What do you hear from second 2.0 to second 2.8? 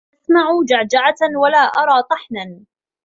طحنا